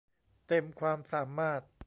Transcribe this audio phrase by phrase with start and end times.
[0.47, 1.61] เต็มความสามารถ